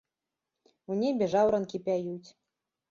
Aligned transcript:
У 0.93 0.97
небе 1.03 1.29
жаўранкі 1.37 1.85
пяюць. 1.91 2.29